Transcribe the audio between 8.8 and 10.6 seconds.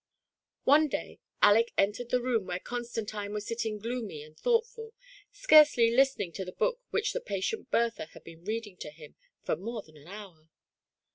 him for more than an hour.